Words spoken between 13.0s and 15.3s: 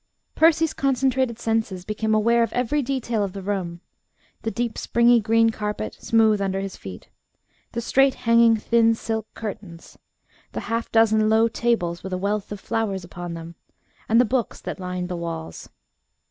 upon them, and the books that lined the